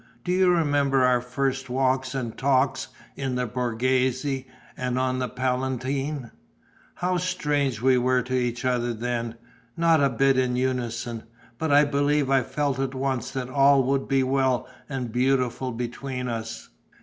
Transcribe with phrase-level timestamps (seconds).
[0.23, 6.31] Do you remember our first walks and talks in the Borghese and on the Palatine?
[6.95, 9.35] How strange we were to each other then,
[9.77, 11.21] not a bit in unison.
[11.59, 16.27] But I believe I felt at once that all would be well and beautiful between
[16.27, 16.69] us...."